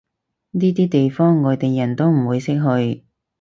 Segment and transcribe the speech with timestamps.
[0.49, 3.03] 呢啲地方外地人唔會識去